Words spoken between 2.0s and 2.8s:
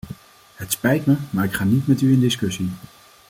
u in discussie.